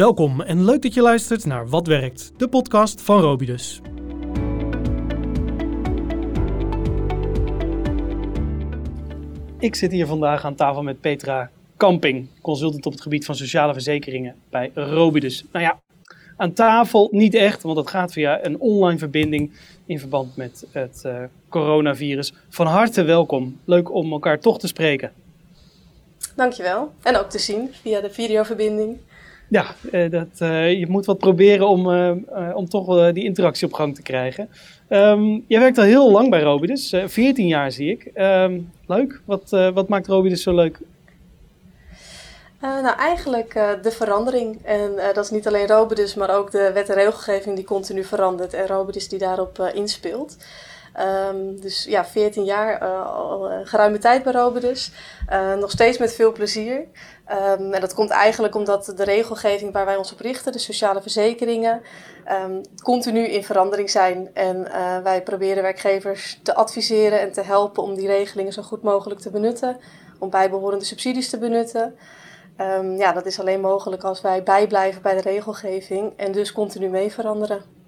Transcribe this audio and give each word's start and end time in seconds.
Welkom 0.00 0.40
en 0.40 0.64
leuk 0.64 0.82
dat 0.82 0.94
je 0.94 1.00
luistert 1.00 1.44
naar 1.44 1.68
Wat 1.68 1.86
Werkt, 1.86 2.32
de 2.36 2.48
podcast 2.48 3.00
van 3.00 3.20
Robidus. 3.20 3.80
Ik 9.58 9.74
zit 9.74 9.92
hier 9.92 10.06
vandaag 10.06 10.44
aan 10.44 10.54
tafel 10.54 10.82
met 10.82 11.00
Petra 11.00 11.50
Kamping, 11.76 12.28
consultant 12.40 12.86
op 12.86 12.92
het 12.92 13.00
gebied 13.00 13.24
van 13.24 13.34
sociale 13.34 13.72
verzekeringen 13.72 14.34
bij 14.50 14.70
Robidus. 14.74 15.44
Nou 15.52 15.64
ja, 15.64 15.80
aan 16.36 16.52
tafel 16.52 17.08
niet 17.10 17.34
echt, 17.34 17.62
want 17.62 17.76
dat 17.76 17.90
gaat 17.90 18.12
via 18.12 18.44
een 18.44 18.60
online 18.60 18.98
verbinding 18.98 19.52
in 19.86 19.98
verband 19.98 20.36
met 20.36 20.66
het 20.70 21.02
uh, 21.06 21.22
coronavirus. 21.48 22.32
Van 22.48 22.66
harte 22.66 23.02
welkom. 23.02 23.60
Leuk 23.64 23.92
om 23.94 24.12
elkaar 24.12 24.40
toch 24.40 24.58
te 24.58 24.66
spreken. 24.66 25.12
Dankjewel. 26.36 26.92
En 27.02 27.16
ook 27.16 27.30
te 27.30 27.38
zien 27.38 27.68
via 27.72 28.00
de 28.00 28.10
videoverbinding. 28.10 28.98
Ja, 29.50 29.66
uh, 29.92 30.10
dat, 30.10 30.40
uh, 30.42 30.72
je 30.78 30.86
moet 30.88 31.06
wat 31.06 31.18
proberen 31.18 31.68
om, 31.68 31.86
om 32.54 32.68
toch 32.68 33.12
die 33.12 33.24
interactie 33.24 33.66
op 33.66 33.72
gang 33.72 33.94
te 33.94 34.02
krijgen. 34.02 34.48
Um, 34.88 35.44
jij 35.46 35.60
werkt 35.60 35.78
al 35.78 35.84
heel 35.84 36.10
lang 36.10 36.30
bij 36.30 36.42
Robidus, 36.42 36.94
14 37.06 37.46
jaar 37.46 37.72
zie 37.72 37.90
ik. 37.90 38.10
Um, 38.14 38.70
leuk. 38.86 39.20
Wat, 39.24 39.50
wat 39.50 39.88
maakt 39.88 40.06
Robidus 40.06 40.42
zo 40.42 40.54
leuk? 40.54 40.78
Nou, 42.60 42.96
eigenlijk 42.98 43.78
de 43.82 43.90
verandering. 43.90 44.58
En 44.64 44.90
dat 45.14 45.24
is 45.24 45.30
niet 45.30 45.46
alleen 45.46 45.66
Robidus, 45.66 46.14
maar 46.14 46.36
ook 46.36 46.50
de 46.50 46.70
wet 46.74 46.88
en 46.88 46.94
regelgeving 46.94 47.56
die 47.56 47.64
continu 47.64 48.04
verandert 48.04 48.54
en 48.54 48.66
Robidus 48.66 49.08
die 49.08 49.18
daarop 49.18 49.70
inspeelt. 49.74 50.36
Um, 51.00 51.60
dus 51.60 51.84
ja, 51.84 52.04
14 52.04 52.44
jaar, 52.44 52.78
al 53.04 53.50
geruime 53.64 53.98
tijd 53.98 54.22
bij 54.22 54.32
Robidus. 54.32 54.92
nog 55.58 55.70
steeds 55.70 55.98
met 55.98 56.14
veel 56.14 56.32
plezier. 56.32 56.78
Um, 56.78 57.72
en 57.72 57.80
dat 57.80 57.94
komt 57.94 58.10
eigenlijk 58.10 58.54
omdat 58.54 58.92
de 58.96 59.04
regelgeving 59.04 59.72
waar 59.72 59.84
wij 59.84 59.96
ons 59.96 60.12
op 60.12 60.20
richten, 60.20 60.52
de 60.52 60.58
sociale 60.58 61.02
verzekeringen, 61.02 61.82
um, 62.44 62.60
continu 62.82 63.26
in 63.26 63.44
verandering 63.44 63.90
zijn. 63.90 64.30
En 64.34 64.62
wij 65.02 65.22
proberen 65.22 65.62
werkgevers 65.62 66.40
te 66.42 66.54
adviseren 66.54 67.20
en 67.20 67.32
te 67.32 67.42
helpen 67.42 67.82
om 67.82 67.94
die 67.94 68.06
regelingen 68.06 68.52
zo 68.52 68.62
goed 68.62 68.82
mogelijk 68.82 69.20
te 69.20 69.30
benutten. 69.30 69.76
Om 70.18 70.30
bijbehorende 70.30 70.84
subsidies 70.84 71.30
te 71.30 71.38
benutten. 71.38 71.96
Ja, 72.96 73.12
dat 73.12 73.26
is 73.26 73.40
alleen 73.40 73.60
mogelijk 73.60 74.04
als 74.04 74.20
wij 74.20 74.42
bijblijven 74.42 75.02
bij 75.02 75.14
de 75.14 75.20
regelgeving 75.20 76.12
en 76.16 76.32
dus 76.32 76.52
continu 76.52 76.88
mee 76.88 77.12
veranderen. 77.12 77.79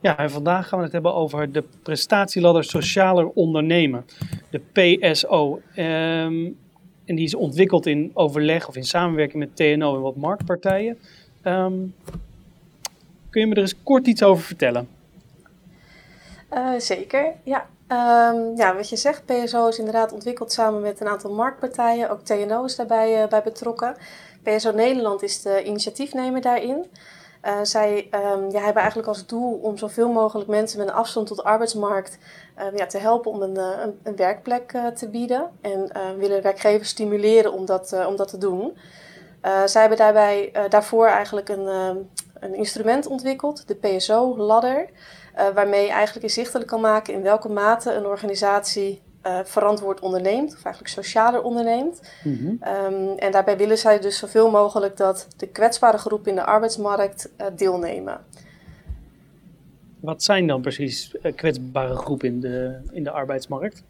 Ja, 0.00 0.18
en 0.18 0.30
vandaag 0.30 0.68
gaan 0.68 0.78
we 0.78 0.84
het 0.84 0.92
hebben 0.92 1.14
over 1.14 1.52
de 1.52 1.64
prestatieladder 1.82 2.64
Socialer 2.64 3.28
Ondernemen, 3.28 4.06
de 4.50 4.60
PSO. 4.72 5.60
Um, 5.76 6.58
en 7.04 7.16
die 7.16 7.24
is 7.24 7.34
ontwikkeld 7.34 7.86
in 7.86 8.10
overleg 8.14 8.68
of 8.68 8.76
in 8.76 8.84
samenwerking 8.84 9.38
met 9.38 9.56
TNO 9.56 9.94
en 9.94 10.00
wat 10.00 10.16
marktpartijen. 10.16 10.98
Um, 11.44 11.94
kun 13.30 13.40
je 13.40 13.46
me 13.46 13.54
er 13.54 13.60
eens 13.60 13.82
kort 13.82 14.06
iets 14.06 14.22
over 14.22 14.44
vertellen? 14.44 14.88
Uh, 16.52 16.78
zeker, 16.78 17.32
ja. 17.42 17.66
Um, 17.88 18.56
ja, 18.56 18.76
wat 18.76 18.88
je 18.88 18.96
zegt, 18.96 19.24
PSO 19.24 19.68
is 19.68 19.78
inderdaad 19.78 20.12
ontwikkeld 20.12 20.52
samen 20.52 20.80
met 20.80 21.00
een 21.00 21.08
aantal 21.08 21.34
marktpartijen. 21.34 22.10
Ook 22.10 22.20
TNO 22.20 22.64
is 22.64 22.76
daarbij 22.76 23.22
uh, 23.22 23.28
bij 23.28 23.42
betrokken. 23.42 23.96
PSO 24.42 24.70
Nederland 24.70 25.22
is 25.22 25.42
de 25.42 25.62
initiatiefnemer 25.64 26.40
daarin. 26.40 26.86
Uh, 27.44 27.58
zij 27.62 28.08
um, 28.14 28.50
ja, 28.50 28.60
hebben 28.60 28.82
eigenlijk 28.82 29.08
als 29.08 29.26
doel 29.26 29.52
om 29.62 29.76
zoveel 29.76 30.12
mogelijk 30.12 30.48
mensen 30.48 30.78
met 30.78 30.88
een 30.88 30.94
afstand 30.94 31.26
tot 31.26 31.36
de 31.36 31.42
arbeidsmarkt 31.42 32.18
uh, 32.58 32.64
ja, 32.76 32.86
te 32.86 32.98
helpen 32.98 33.30
om 33.30 33.42
een, 33.42 33.56
een, 33.56 33.98
een 34.02 34.16
werkplek 34.16 34.78
te 34.94 35.08
bieden. 35.08 35.50
En 35.60 35.90
willen 36.18 36.42
werkgevers 36.42 36.88
stimuleren 36.88 37.52
om 37.52 37.66
dat, 37.66 38.04
om 38.06 38.16
dat 38.16 38.28
te 38.28 38.38
doen. 38.38 38.76
zij 39.64 39.80
hebben 39.80 39.98
daarbij, 39.98 40.52
daarvoor 40.68 41.06
eigenlijk 41.06 41.48
een, 41.48 41.66
een 42.40 42.54
instrument 42.54 43.06
ontwikkeld, 43.06 43.68
de 43.68 43.74
PSO-ladder. 43.74 44.88
Waarmee 45.54 45.84
je 45.84 45.90
eigenlijk 45.90 46.24
inzichtelijk 46.24 46.68
kan 46.68 46.80
maken 46.80 47.14
in 47.14 47.22
welke 47.22 47.48
mate 47.48 47.92
een 47.92 48.06
organisatie 48.06 49.02
uh, 49.26 49.38
verantwoord 49.44 50.00
onderneemt, 50.00 50.52
of 50.52 50.64
eigenlijk 50.64 50.94
socialer 50.94 51.42
onderneemt. 51.42 52.00
Mm 52.24 52.36
-hmm. 52.36 52.58
um, 52.94 53.18
en 53.18 53.32
daarbij 53.32 53.56
willen 53.56 53.78
zij 53.78 54.00
dus 54.00 54.18
zoveel 54.18 54.50
mogelijk 54.50 54.96
dat 54.96 55.28
de 55.36 55.46
kwetsbare 55.46 55.98
groepen 55.98 56.30
in 56.30 56.36
de 56.36 56.44
arbeidsmarkt 56.44 57.30
uh, 57.40 57.46
deelnemen. 57.56 58.20
Wat 60.00 60.22
zijn 60.22 60.46
dan 60.46 60.60
precies 60.60 61.14
kwetsbare 61.34 61.96
groepen 61.96 62.28
in 62.28 62.40
de, 62.40 62.80
in 62.90 63.04
de 63.04 63.10
arbeidsmarkt? 63.10 63.82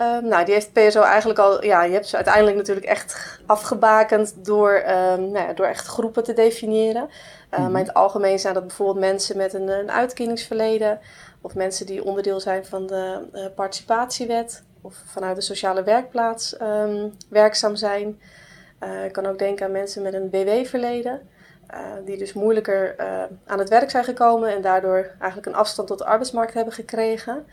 Um, 0.00 0.28
nou, 0.28 0.44
die 0.44 0.54
heeft 0.54 0.72
PSO 0.72 1.02
eigenlijk 1.02 1.38
al, 1.38 1.64
ja, 1.64 1.82
je 1.82 1.92
hebt 1.92 2.06
ze 2.06 2.16
uiteindelijk 2.16 2.56
natuurlijk 2.56 2.86
echt 2.86 3.40
afgebakend 3.46 4.44
door, 4.44 4.74
um, 4.74 5.30
nou 5.30 5.46
ja, 5.46 5.52
door 5.52 5.66
echt 5.66 5.86
groepen 5.86 6.24
te 6.24 6.32
definiëren. 6.32 7.08
Uh, 7.50 7.58
Maar 7.58 7.80
in 7.80 7.86
het 7.86 7.94
algemeen 7.94 8.38
zijn 8.38 8.54
dat 8.54 8.66
bijvoorbeeld 8.66 8.98
mensen 8.98 9.36
met 9.36 9.54
een, 9.54 9.68
een 9.68 9.90
uitkeringsverleden, 9.90 11.00
of 11.40 11.54
mensen 11.54 11.86
die 11.86 12.04
onderdeel 12.04 12.40
zijn 12.40 12.64
van 12.64 12.86
de 12.86 13.28
uh, 13.34 13.46
participatiewet, 13.54 14.62
of 14.82 14.94
vanuit 15.06 15.36
de 15.36 15.42
sociale 15.42 15.82
werkplaats 15.82 16.60
um, 16.62 17.14
werkzaam 17.28 17.76
zijn. 17.76 18.20
Uh, 18.82 19.04
ik 19.04 19.12
kan 19.12 19.26
ook 19.26 19.38
denken 19.38 19.66
aan 19.66 19.72
mensen 19.72 20.02
met 20.02 20.14
een 20.14 20.30
BW-verleden, 20.30 21.28
die 22.04 22.18
dus 22.18 22.32
moeilijker 22.32 22.94
aan 23.46 23.58
het 23.58 23.68
werk 23.68 23.90
zijn 23.90 24.04
gekomen 24.04 24.54
en 24.54 24.62
daardoor 24.62 25.10
eigenlijk 25.18 25.46
een 25.46 25.54
afstand 25.54 25.88
tot 25.88 25.98
de 25.98 26.04
arbeidsmarkt 26.04 26.54
hebben 26.54 26.74
gekregen. 26.74 27.46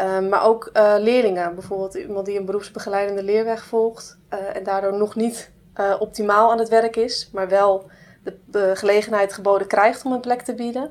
Um, 0.00 0.28
maar 0.28 0.44
ook 0.44 0.70
uh, 0.76 0.94
leerlingen, 0.98 1.54
bijvoorbeeld 1.54 1.94
iemand 1.94 2.26
die 2.26 2.38
een 2.38 2.44
beroepsbegeleidende 2.44 3.22
leerweg 3.22 3.64
volgt 3.64 4.18
uh, 4.32 4.56
en 4.56 4.64
daardoor 4.64 4.98
nog 4.98 5.14
niet 5.14 5.52
uh, 5.80 5.94
optimaal 5.98 6.50
aan 6.50 6.58
het 6.58 6.68
werk 6.68 6.96
is, 6.96 7.30
maar 7.32 7.48
wel 7.48 7.90
de, 8.24 8.36
de, 8.46 8.70
gelegenheid 8.74 9.32
geboden 9.32 9.66
krijgt 9.66 10.04
om 10.04 10.12
een 10.12 10.20
plek 10.20 10.42
te 10.42 10.54
bieden. 10.54 10.90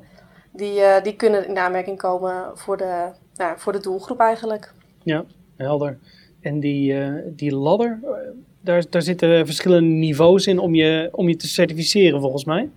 Die, 0.52 0.82
die 1.02 1.16
kunnen 1.16 1.48
in 1.48 1.58
aanmerking 1.58 1.98
komen 1.98 2.52
voor 2.54 2.78
de, 2.78 3.12
nou, 3.36 3.60
voor 3.60 3.72
de 3.72 3.80
doelgroep 3.80 4.20
eigenlijk. 4.20 4.74
Ja, 5.04 5.26
helder. 5.58 6.00
En 6.42 6.60
die, 6.60 6.96
die 7.36 7.56
ladder, 7.56 8.00
daar, 8.62 8.84
daar 8.90 9.02
zitten 9.02 9.46
verschillende 9.46 9.90
niveaus 9.90 10.48
in 10.48 10.60
om 10.60 10.76
je, 10.76 11.10
om 11.12 11.30
je 11.30 11.36
te 11.36 11.48
certificeren 11.48 12.22
volgens 12.22 12.46
mij. 12.46 12.70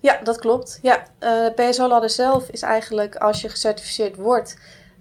Ja, 0.00 0.20
dat 0.22 0.38
klopt. 0.38 0.78
Ja, 0.82 1.06
de 1.18 1.52
PSO-ladder 1.54 2.10
zelf 2.10 2.48
is 2.48 2.62
eigenlijk 2.62 3.16
als 3.16 3.40
je 3.40 3.48
gecertificeerd 3.48 4.16
wordt 4.16 4.56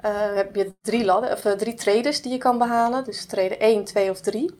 uh, 0.05 0.35
heb 0.35 0.55
je 0.55 0.73
drie, 0.81 1.05
ladder, 1.05 1.31
of, 1.31 1.45
uh, 1.45 1.51
drie 1.51 1.73
trades 1.73 2.21
die 2.21 2.31
je 2.31 2.37
kan 2.37 2.57
behalen. 2.57 3.03
Dus 3.03 3.25
trede 3.25 3.57
1, 3.57 3.83
2 3.83 4.09
of 4.09 4.19
3. 4.19 4.55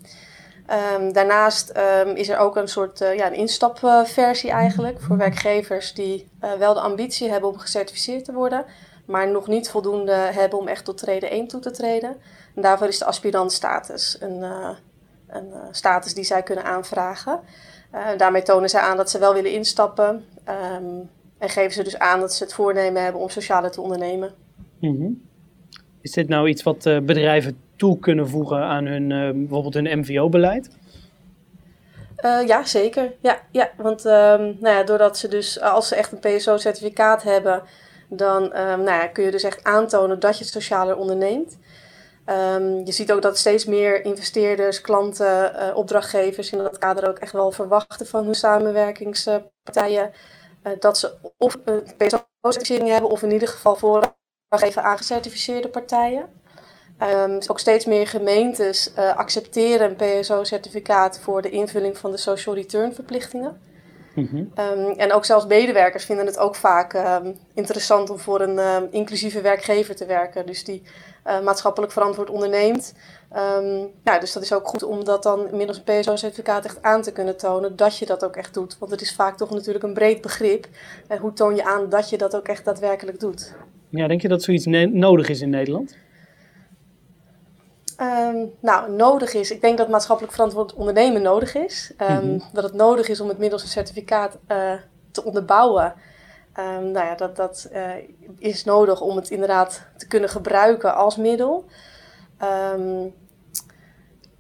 Um, 0.95 1.13
daarnaast 1.13 1.77
um, 1.77 2.15
is 2.15 2.29
er 2.29 2.37
ook 2.37 2.55
een 2.55 2.67
soort 2.67 3.01
uh, 3.01 3.15
ja, 3.15 3.27
een 3.27 3.33
instapversie 3.33 4.49
eigenlijk 4.49 5.01
voor 5.01 5.17
werkgevers 5.17 5.93
die 5.93 6.29
wel 6.57 6.73
de 6.73 6.79
ambitie 6.79 7.29
hebben 7.29 7.49
om 7.49 7.57
gecertificeerd 7.57 8.25
te 8.25 8.33
worden, 8.33 8.65
maar 9.05 9.27
nog 9.27 9.47
niet 9.47 9.69
voldoende 9.69 10.11
hebben 10.11 10.59
om 10.59 10.67
echt 10.67 10.85
tot 10.85 10.97
trede 10.97 11.29
1 11.29 11.47
toe 11.47 11.59
te 11.59 11.71
treden. 11.71 12.17
En 12.55 12.61
daarvoor 12.61 12.87
is 12.87 12.97
de 12.97 13.05
aspirantstatus 13.05 14.17
een, 14.19 14.41
een 15.27 15.53
status 15.71 16.13
die 16.13 16.23
zij 16.23 16.43
kunnen 16.43 16.63
aanvragen. 16.63 17.39
daarmee 18.17 18.43
tonen 18.43 18.69
zij 18.69 18.81
aan 18.81 18.97
dat 18.97 19.09
ze 19.09 19.19
wel 19.19 19.33
willen 19.33 19.51
instappen 19.51 20.25
um, 20.75 21.09
en 21.37 21.49
geven 21.49 21.73
ze 21.73 21.83
dus 21.83 21.99
aan 21.99 22.19
dat 22.19 22.33
ze 22.33 22.43
het 22.43 22.53
voornemen 22.53 23.03
hebben 23.03 23.21
om 23.21 23.29
sociale 23.29 23.69
te 23.69 23.81
ondernemen. 23.81 24.33
Mm. 24.79 25.29
Is 26.01 26.11
dit 26.11 26.27
nou 26.27 26.47
iets 26.47 26.63
wat 26.63 26.85
uh, 26.85 26.99
bedrijven 26.99 27.57
toe 27.75 27.99
kunnen 27.99 28.29
voegen 28.29 28.57
aan 28.57 28.85
hun, 28.85 29.09
uh, 29.09 29.31
bijvoorbeeld 29.33 29.73
hun 29.73 29.99
MVO-beleid? 29.99 30.69
Uh, 32.25 32.47
ja, 32.47 32.65
zeker. 32.65 33.13
Ja, 33.19 33.41
ja 33.51 33.69
want 33.77 34.05
um, 34.05 34.57
nou 34.59 34.75
ja, 34.75 34.83
doordat 34.83 35.17
ze 35.17 35.27
dus, 35.27 35.61
als 35.61 35.87
ze 35.87 35.95
echt 35.95 36.11
een 36.11 36.19
PSO-certificaat 36.19 37.23
hebben, 37.23 37.63
dan 38.09 38.43
um, 38.43 38.83
nou 38.83 38.85
ja, 38.85 39.07
kun 39.07 39.23
je 39.23 39.31
dus 39.31 39.43
echt 39.43 39.63
aantonen 39.63 40.19
dat 40.19 40.37
je 40.37 40.45
socialer 40.45 40.95
onderneemt. 40.95 41.57
Um, 42.25 42.85
je 42.85 42.91
ziet 42.91 43.11
ook 43.11 43.21
dat 43.21 43.37
steeds 43.37 43.65
meer 43.65 44.05
investeerders, 44.05 44.81
klanten, 44.81 45.75
opdrachtgevers 45.75 46.51
in 46.51 46.57
dat 46.57 46.77
kader 46.77 47.09
ook 47.09 47.17
echt 47.17 47.31
wel 47.31 47.51
verwachten 47.51 48.07
van 48.07 48.25
hun 48.25 48.35
samenwerkingspartijen 48.35 50.11
dat 50.79 50.97
ze 50.97 51.13
of 51.37 51.57
een 51.65 51.83
PSO-certificering 51.97 52.89
hebben 52.89 53.09
of 53.09 53.23
in 53.23 53.31
ieder 53.31 53.47
geval 53.47 53.75
voor 53.75 54.15
even 54.59 54.83
aan 54.83 54.97
gecertificeerde 54.97 55.67
partijen. 55.67 56.25
Um, 56.99 57.39
ook 57.47 57.59
steeds 57.59 57.85
meer 57.85 58.07
gemeentes 58.07 58.91
uh, 58.97 59.15
accepteren 59.15 59.89
een 59.89 60.21
PSO-certificaat 60.21 61.19
voor 61.19 61.41
de 61.41 61.49
invulling 61.49 61.97
van 61.97 62.11
de 62.11 62.17
social 62.17 62.55
return 62.55 62.93
verplichtingen. 62.93 63.61
Mm 64.15 64.27
-hmm. 64.31 64.51
um, 64.79 64.89
en 64.97 65.13
ook 65.13 65.25
zelfs 65.25 65.45
medewerkers 65.45 66.05
vinden 66.05 66.25
het 66.25 66.37
ook 66.37 66.55
vaak 66.55 66.93
um, 66.93 67.37
interessant 67.53 68.09
om 68.09 68.19
voor 68.19 68.41
een 68.41 68.91
inclusieve 68.91 69.41
werkgever 69.41 69.95
te 69.95 70.05
werken. 70.05 70.45
Dus 70.45 70.63
die 70.63 70.83
uh, 71.27 71.41
maatschappelijk 71.41 71.91
verantwoord 71.91 72.29
onderneemt. 72.29 72.93
ja, 74.03 74.19
dus 74.19 74.33
dat 74.33 74.43
is 74.43 74.53
ook 74.53 74.67
goed 74.67 74.83
om 74.83 75.03
dat 75.03 75.23
dan 75.23 75.47
middels 75.51 75.81
een 75.85 75.99
PSO-certificaat 75.99 76.65
echt 76.65 76.81
aan 76.81 77.01
te 77.01 77.11
kunnen 77.11 77.37
tonen 77.37 77.75
dat 77.75 77.97
je 77.97 78.05
dat 78.05 78.25
ook 78.25 78.35
echt 78.35 78.53
doet. 78.53 78.77
Want 78.79 78.91
het 78.91 79.01
is 79.01 79.15
vaak 79.15 79.37
toch 79.37 79.49
natuurlijk 79.49 79.83
een 79.83 79.93
breed 79.93 80.21
begrip. 80.21 80.67
En 81.07 81.17
hoe 81.17 81.33
toon 81.33 81.55
je 81.55 81.63
aan 81.63 81.89
dat 81.89 82.09
je 82.09 82.17
dat 82.17 82.35
ook 82.35 82.47
echt 82.47 82.65
daadwerkelijk 82.65 83.19
doet? 83.19 83.53
Ja, 83.91 84.07
denk 84.07 84.21
je 84.21 84.27
dat 84.27 84.43
zoiets 84.43 84.65
nodig 84.91 85.29
is 85.29 85.41
in 85.41 85.49
Nederland? 85.49 85.97
Ehm, 88.01 88.45
nou, 88.59 88.91
nodig 88.91 89.33
is. 89.33 89.51
Ik 89.51 89.61
denk 89.61 89.77
dat 89.77 89.89
maatschappelijk 89.89 90.33
verantwoord 90.33 90.73
ondernemen 90.73 91.21
nodig 91.21 91.55
is. 91.55 91.93
Ehm, 91.97 92.25
mhm. 92.25 92.39
Dat 92.53 92.63
het 92.63 92.73
nodig 92.73 93.07
is 93.07 93.21
om 93.21 93.27
het 93.27 93.37
middels 93.37 93.61
een 93.61 93.67
certificaat 93.67 94.37
uh, 94.47 94.73
te 95.11 95.23
onderbouwen. 95.23 95.93
Um, 96.59 96.91
nou 96.91 97.05
ja, 97.05 97.15
dat, 97.15 97.35
dat 97.35 97.69
uh, 97.73 97.89
is 98.37 98.63
nodig 98.63 99.01
om 99.01 99.15
het 99.15 99.29
inderdaad 99.29 99.85
te 99.97 100.07
kunnen 100.07 100.29
gebruiken 100.29 100.95
als 100.95 101.17
middel. 101.17 101.65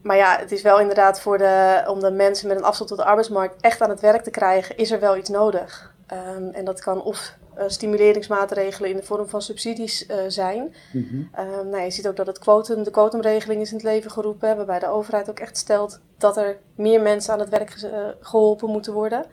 maar 0.01 0.17
ja, 0.17 0.37
het 0.37 0.51
is 0.51 0.61
wel 0.61 0.79
inderdaad 0.79 1.21
voor 1.21 1.37
de, 1.37 1.83
om 1.87 1.99
de 1.99 2.11
mensen 2.11 2.47
met 2.47 2.57
een 2.57 2.63
afstand 2.63 2.89
tot 2.89 2.97
de 2.97 3.05
arbeidsmarkt 3.05 3.61
echt 3.61 3.81
aan 3.81 3.89
het 3.89 3.99
werk 3.99 4.23
te 4.23 4.29
krijgen, 4.29 4.77
is 4.77 4.91
er 4.91 4.99
wel 4.99 5.17
iets 5.17 5.29
nodig. 5.29 5.95
en 6.51 6.65
dat 6.65 6.81
kan 6.81 7.03
of 7.03 7.37
stimuleringsmaatregelen 7.67 8.89
in 8.89 8.95
de 8.95 9.03
vorm 9.03 9.27
van 9.27 9.41
subsidies 9.41 10.07
uh, 10.07 10.15
zijn. 10.27 10.75
Mm 10.91 11.29
nou, 11.69 11.83
je 11.83 11.91
ziet 11.91 12.07
ook 12.07 12.15
dat 12.15 12.27
het 12.27 12.39
quotum, 12.39 12.83
de 12.83 12.91
quotumregeling 12.91 13.61
is 13.61 13.69
in 13.69 13.75
het 13.75 13.85
leven 13.85 14.11
geroepen, 14.11 14.55
waarbij 14.55 14.79
de 14.79 14.87
overheid 14.87 15.29
ook 15.29 15.39
echt 15.39 15.57
stelt 15.57 15.99
dat 16.17 16.37
er 16.37 16.57
meer 16.75 17.01
mensen 17.01 17.33
aan 17.33 17.39
het 17.39 17.49
werk 17.49 17.81
uh, 17.83 17.91
geholpen 18.19 18.69
moeten 18.69 18.93
worden. 18.93 19.25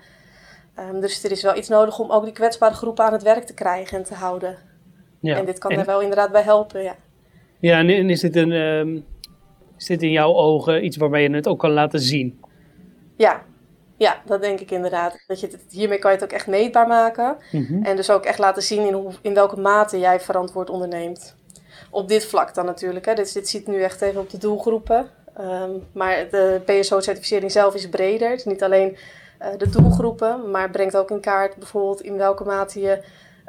Um, 0.78 1.00
dus 1.00 1.24
er 1.24 1.30
is 1.30 1.42
wel 1.42 1.56
iets 1.56 1.68
nodig 1.68 1.98
om 1.98 2.10
ook 2.10 2.24
die 2.24 2.32
kwetsbare 2.32 2.74
groepen 2.74 3.04
aan 3.04 3.12
het 3.12 3.22
werk 3.22 3.44
te 3.44 3.54
krijgen 3.54 3.98
en 3.98 4.04
te 4.04 4.14
houden. 4.14 4.56
Ja. 5.20 5.36
En 5.36 5.44
dit 5.44 5.58
kan 5.58 5.70
en... 5.70 5.78
er 5.78 5.86
wel 5.86 6.00
inderdaad 6.00 6.32
bij 6.32 6.42
helpen, 6.42 6.82
ja. 6.82 6.96
Ja, 7.58 7.78
en 7.78 8.10
is 8.10 8.20
dit, 8.20 8.36
een, 8.36 8.50
um, 8.50 9.04
is 9.76 9.86
dit 9.86 10.02
in 10.02 10.10
jouw 10.10 10.34
ogen 10.34 10.84
iets 10.84 10.96
waarbij 10.96 11.22
je 11.22 11.30
het 11.30 11.48
ook 11.48 11.58
kan 11.58 11.70
laten 11.70 12.00
zien? 12.00 12.40
Ja, 13.16 13.42
ja, 13.98 14.22
dat 14.24 14.42
denk 14.42 14.60
ik 14.60 14.70
inderdaad. 14.70 15.24
Dat 15.26 15.40
je 15.40 15.46
het, 15.46 15.64
hiermee 15.70 15.98
kan 15.98 16.10
je 16.10 16.16
het 16.16 16.26
ook 16.26 16.32
echt 16.32 16.46
meetbaar 16.46 16.86
maken. 16.86 17.36
Mhm. 17.52 17.82
En 17.82 17.96
dus 17.96 18.10
ook 18.10 18.24
echt 18.24 18.38
laten 18.38 18.62
zien 18.62 18.86
in, 18.86 18.92
hoe, 18.92 19.12
in 19.22 19.34
welke 19.34 19.60
mate 19.60 19.98
jij 19.98 20.20
verantwoord 20.20 20.70
onderneemt. 20.70 21.36
Op 21.90 22.08
dit 22.08 22.24
vlak 22.24 22.54
dan 22.54 22.64
natuurlijk. 22.64 23.06
Hè. 23.06 23.14
Dit, 23.14 23.34
dit 23.34 23.48
ziet 23.48 23.66
nu 23.66 23.82
echt 23.82 24.00
even 24.00 24.20
op 24.20 24.30
de 24.30 24.38
doelgroepen. 24.38 25.10
Ehm, 25.36 25.70
maar 25.92 26.26
de 26.30 26.60
PSO-certificering 26.64 27.52
zelf 27.52 27.74
is 27.74 27.88
breder. 27.88 28.30
Het 28.30 28.38
is 28.38 28.44
niet 28.44 28.62
alleen 28.62 28.96
uh, 29.42 29.48
de 29.56 29.68
doelgroepen, 29.68 30.50
maar 30.50 30.70
brengt 30.70 30.96
ook 30.96 31.10
in 31.10 31.20
kaart 31.20 31.56
bijvoorbeeld 31.56 32.00
in 32.00 32.16
welke 32.16 32.44
mate 32.44 32.80
je 32.80 33.02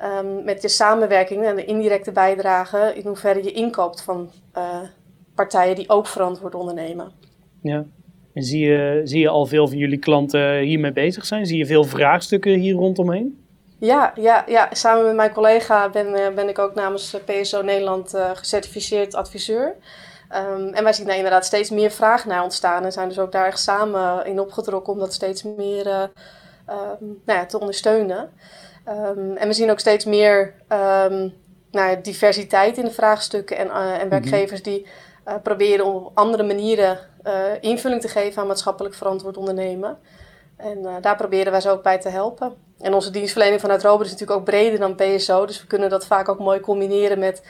um, 0.04 0.44
met 0.44 0.62
je 0.62 0.68
samenwerking 0.68 1.46
en 1.46 1.56
de 1.56 1.66
indirecte 1.66 2.12
bijdrage, 2.12 2.92
in 2.96 3.08
hoeverre 3.08 3.44
je 3.44 3.52
inkoopt 3.52 4.02
van 4.02 4.32
uh, 4.58 4.80
partijen 5.36 5.76
die 5.76 5.90
ook 5.90 6.08
verantwoord 6.08 6.56
ondernemen. 6.56 7.12
Ja, 7.62 7.86
en 8.34 8.44
zie 8.44 8.66
je, 8.66 9.02
zie 9.04 9.20
je 9.20 9.30
al 9.30 9.46
veel 9.46 9.68
van 9.68 9.78
jullie 9.78 10.00
klanten 10.00 10.60
hiermee 10.60 10.92
bezig 10.92 11.26
zijn? 11.26 11.46
Zie 11.46 11.58
je 11.58 11.66
veel 11.66 11.84
vraagstukken 11.84 12.60
hier 12.60 12.76
rondomheen? 12.76 13.44
Ja, 13.80 14.12
ja, 14.16 14.44
ja. 14.48 14.70
samen 14.72 15.06
met 15.06 15.16
mijn 15.16 15.32
collega 15.32 15.90
ben, 15.90 16.14
eh, 16.14 16.34
ben 16.34 16.50
ik 16.50 16.60
ook 16.60 16.76
namens 16.76 17.18
PSO 17.26 17.62
Nederland 17.62 18.16
uh, 18.16 18.30
gecertificeerd 18.34 19.16
adviseur. 19.16 19.76
Um, 20.36 20.74
en 20.74 20.84
wij 20.84 20.94
zien 20.94 21.06
daar 21.06 21.16
inderdaad 21.16 21.46
steeds 21.46 21.70
meer 21.70 21.92
vraag 21.92 22.26
naar 22.26 22.44
ontstaan 22.44 22.84
en 22.84 22.92
zijn 22.92 23.08
dus 23.08 23.20
ook 23.20 23.32
daar 23.32 23.46
echt 23.46 23.60
samen 23.60 24.26
in 24.26 24.40
opgetrokken 24.40 24.94
om 24.94 25.00
dat 25.00 25.14
steeds 25.14 25.44
meer 25.44 25.88
uh, 25.88 26.02
um, 26.70 27.22
nou 27.26 27.40
ja, 27.40 27.46
te 27.46 27.60
ondersteunen. 27.60 28.30
Um, 28.88 29.36
en 29.36 29.48
we 29.48 29.54
zien 29.54 29.72
ook 29.72 29.80
steeds 29.80 30.06
meer 30.06 30.54
nou, 31.72 32.02
diversiteit 32.02 32.78
in 32.78 32.86
de 32.86 32.92
vraagstukken 32.92 33.58
en, 33.58 33.70
en 33.70 33.98
mhm. 33.98 34.10
werkgevers 34.10 34.64
die 34.64 34.86
proberen 35.44 35.86
om 35.86 35.96
op 35.96 36.12
andere 36.14 36.44
manieren 36.44 37.00
invulling 37.62 38.02
te 38.02 38.08
geven 38.08 38.42
aan 38.42 38.48
maatschappelijk 38.48 38.96
verantwoord 38.96 39.38
ondernemen. 39.38 39.98
En 40.60 40.78
uh, 40.80 40.96
daar 41.02 41.16
proberen 41.16 41.52
wij 41.52 41.62
ze 41.62 41.70
ook 41.70 41.84
bij 41.84 42.00
te 42.00 42.10
helpen. 42.10 42.54
En 42.80 42.94
onze 42.94 43.12
dienstverlening 43.12 43.62
vanuit 43.62 43.84
Robert 43.84 44.06
is 44.06 44.12
natuurlijk 44.12 44.40
ook 44.40 44.46
breder 44.46 44.80
dan 44.80 44.96
PSO. 44.96 45.46
Dus 45.46 45.62
we 45.62 45.68
kunnen 45.68 45.90
dat 45.90 46.06
vaak 46.06 46.30
ook 46.30 46.40
mooi 46.40 46.60
combineren 46.60 47.20
met, 47.20 47.46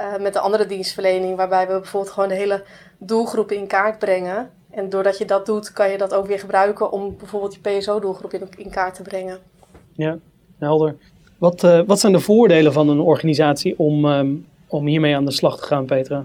uh, 0.00 0.16
met 0.20 0.32
de 0.32 0.38
andere 0.38 0.66
dienstverlening. 0.66 1.36
Waarbij 1.36 1.66
we 1.66 1.72
bijvoorbeeld 1.72 2.12
gewoon 2.12 2.28
de 2.28 2.34
hele 2.34 2.64
doelgroep 2.98 3.52
in 3.52 3.66
kaart 3.66 3.98
brengen. 3.98 4.50
En 4.70 4.88
doordat 4.88 5.18
je 5.18 5.24
dat 5.24 5.46
doet, 5.46 5.72
kan 5.72 5.90
je 5.90 5.98
dat 5.98 6.14
ook 6.14 6.26
weer 6.26 6.38
gebruiken 6.38 6.92
om 6.92 7.16
bijvoorbeeld 7.16 7.54
je 7.54 7.60
PSO-doelgroep 7.60 8.32
in, 8.32 8.48
in, 8.56 8.70
kaart 8.70 8.94
te 8.94 9.02
brengen. 9.02 9.38
Ja, 9.92 10.18
helder. 10.58 10.96
Wat, 11.38 11.60
wat 11.86 12.00
zijn 12.00 12.12
de 12.12 12.20
voordelen 12.20 12.72
van 12.72 12.88
een 12.88 13.00
organisatie 13.00 13.78
om, 13.78 14.04
um, 14.04 14.46
om 14.68 14.86
hiermee 14.86 15.16
aan 15.16 15.24
de 15.24 15.30
slag 15.30 15.58
te 15.58 15.64
gaan, 15.64 15.84
Petra? 15.84 16.24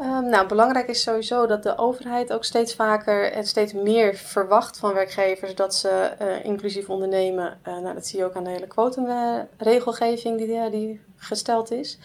Um, 0.00 0.28
nou, 0.28 0.46
belangrijk 0.48 0.88
is 0.88 1.02
sowieso 1.02 1.46
dat 1.46 1.62
de 1.62 1.78
overheid 1.78 2.32
ook 2.32 2.44
steeds 2.44 2.74
vaker 2.74 3.32
en 3.32 3.46
steeds 3.46 3.72
meer 3.72 4.14
verwacht 4.14 4.78
van 4.78 4.94
werkgevers 4.94 5.54
dat 5.54 5.74
ze 5.74 6.10
uh, 6.22 6.44
inclusief 6.44 6.88
ondernemen. 6.88 7.58
Uh, 7.68 7.78
nou, 7.78 7.94
dat 7.94 8.06
zie 8.06 8.18
je 8.18 8.24
ook 8.24 8.34
aan 8.34 8.44
de 8.44 8.50
hele 8.50 8.66
quotumregelgeving 8.66 10.38
die, 10.38 10.48
uh, 10.48 10.70
die 10.70 11.00
gesteld 11.16 11.70
is. 11.70 11.98